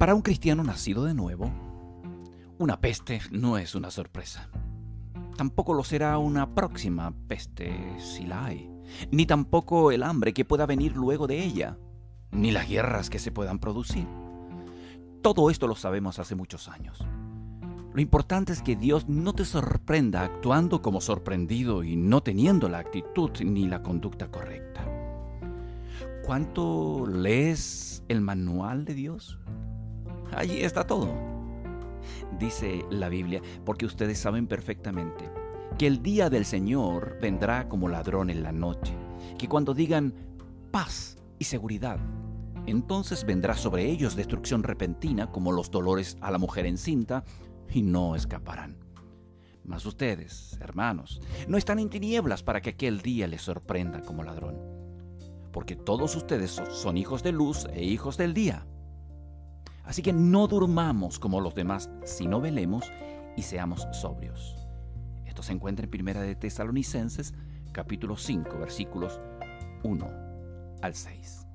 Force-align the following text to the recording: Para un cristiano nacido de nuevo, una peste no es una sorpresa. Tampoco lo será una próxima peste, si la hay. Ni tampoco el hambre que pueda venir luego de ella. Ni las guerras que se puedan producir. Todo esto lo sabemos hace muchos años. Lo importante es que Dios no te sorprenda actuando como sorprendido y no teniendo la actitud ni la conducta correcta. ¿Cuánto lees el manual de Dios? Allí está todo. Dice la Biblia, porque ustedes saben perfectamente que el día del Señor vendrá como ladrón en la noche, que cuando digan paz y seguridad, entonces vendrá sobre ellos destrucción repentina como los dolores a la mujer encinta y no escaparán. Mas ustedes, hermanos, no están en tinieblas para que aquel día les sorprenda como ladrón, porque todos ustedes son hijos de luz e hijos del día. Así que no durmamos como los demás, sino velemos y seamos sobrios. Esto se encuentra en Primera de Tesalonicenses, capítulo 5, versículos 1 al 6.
Para 0.00 0.14
un 0.14 0.22
cristiano 0.22 0.64
nacido 0.64 1.04
de 1.04 1.12
nuevo, 1.12 1.52
una 2.58 2.80
peste 2.80 3.20
no 3.32 3.58
es 3.58 3.74
una 3.74 3.90
sorpresa. 3.90 4.48
Tampoco 5.36 5.74
lo 5.74 5.84
será 5.84 6.16
una 6.16 6.54
próxima 6.54 7.12
peste, 7.28 7.76
si 7.98 8.24
la 8.24 8.46
hay. 8.46 8.70
Ni 9.10 9.26
tampoco 9.26 9.92
el 9.92 10.02
hambre 10.02 10.32
que 10.32 10.46
pueda 10.46 10.64
venir 10.64 10.96
luego 10.96 11.26
de 11.26 11.44
ella. 11.44 11.76
Ni 12.30 12.50
las 12.50 12.66
guerras 12.66 13.10
que 13.10 13.18
se 13.18 13.30
puedan 13.30 13.58
producir. 13.58 14.06
Todo 15.20 15.50
esto 15.50 15.66
lo 15.66 15.74
sabemos 15.74 16.18
hace 16.18 16.34
muchos 16.34 16.68
años. 16.68 17.04
Lo 17.92 18.00
importante 18.00 18.54
es 18.54 18.62
que 18.62 18.76
Dios 18.76 19.06
no 19.06 19.34
te 19.34 19.44
sorprenda 19.44 20.24
actuando 20.24 20.80
como 20.80 21.02
sorprendido 21.02 21.84
y 21.84 21.96
no 21.96 22.22
teniendo 22.22 22.70
la 22.70 22.78
actitud 22.78 23.32
ni 23.44 23.68
la 23.68 23.82
conducta 23.82 24.30
correcta. 24.30 24.82
¿Cuánto 26.24 27.04
lees 27.06 28.02
el 28.08 28.22
manual 28.22 28.86
de 28.86 28.94
Dios? 28.94 29.38
Allí 30.34 30.62
está 30.62 30.86
todo. 30.86 31.08
Dice 32.38 32.84
la 32.90 33.08
Biblia, 33.08 33.42
porque 33.64 33.86
ustedes 33.86 34.18
saben 34.18 34.46
perfectamente 34.46 35.30
que 35.78 35.86
el 35.86 36.02
día 36.02 36.30
del 36.30 36.44
Señor 36.44 37.18
vendrá 37.20 37.68
como 37.68 37.88
ladrón 37.88 38.30
en 38.30 38.42
la 38.42 38.52
noche, 38.52 38.94
que 39.38 39.48
cuando 39.48 39.74
digan 39.74 40.14
paz 40.70 41.16
y 41.38 41.44
seguridad, 41.44 41.98
entonces 42.66 43.24
vendrá 43.24 43.56
sobre 43.56 43.86
ellos 43.86 44.16
destrucción 44.16 44.62
repentina 44.62 45.30
como 45.30 45.52
los 45.52 45.70
dolores 45.70 46.16
a 46.20 46.30
la 46.30 46.38
mujer 46.38 46.66
encinta 46.66 47.24
y 47.72 47.82
no 47.82 48.14
escaparán. 48.14 48.76
Mas 49.64 49.86
ustedes, 49.86 50.58
hermanos, 50.60 51.20
no 51.48 51.56
están 51.56 51.78
en 51.78 51.90
tinieblas 51.90 52.42
para 52.42 52.60
que 52.60 52.70
aquel 52.70 53.00
día 53.00 53.26
les 53.26 53.42
sorprenda 53.42 54.02
como 54.02 54.22
ladrón, 54.22 54.58
porque 55.52 55.76
todos 55.76 56.16
ustedes 56.16 56.50
son 56.70 56.96
hijos 56.96 57.22
de 57.22 57.32
luz 57.32 57.66
e 57.72 57.84
hijos 57.84 58.16
del 58.16 58.34
día. 58.34 58.66
Así 59.84 60.02
que 60.02 60.12
no 60.12 60.46
durmamos 60.46 61.18
como 61.18 61.40
los 61.40 61.54
demás, 61.54 61.90
sino 62.04 62.40
velemos 62.40 62.84
y 63.36 63.42
seamos 63.42 63.86
sobrios. 63.92 64.56
Esto 65.26 65.42
se 65.42 65.52
encuentra 65.52 65.84
en 65.84 65.90
Primera 65.90 66.22
de 66.22 66.34
Tesalonicenses, 66.34 67.34
capítulo 67.72 68.16
5, 68.16 68.58
versículos 68.58 69.20
1 69.82 70.06
al 70.82 70.94
6. 70.94 71.49